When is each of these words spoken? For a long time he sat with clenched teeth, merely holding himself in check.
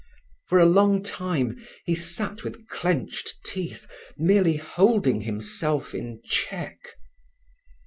For 0.47 0.57
a 0.57 0.65
long 0.65 1.03
time 1.03 1.63
he 1.85 1.93
sat 1.93 2.43
with 2.43 2.67
clenched 2.67 3.37
teeth, 3.45 3.85
merely 4.17 4.55
holding 4.55 5.21
himself 5.21 5.93
in 5.93 6.23
check. 6.25 6.79